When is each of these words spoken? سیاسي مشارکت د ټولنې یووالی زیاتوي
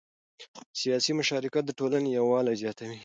سیاسي 0.81 1.11
مشارکت 1.19 1.63
د 1.65 1.71
ټولنې 1.79 2.09
یووالی 2.17 2.55
زیاتوي 2.63 2.97